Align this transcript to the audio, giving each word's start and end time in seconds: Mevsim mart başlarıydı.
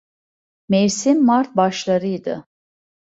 Mevsim 0.69 1.19
mart 1.25 1.55
başlarıydı. 1.55 2.45